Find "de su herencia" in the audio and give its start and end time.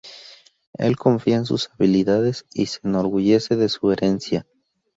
3.55-4.47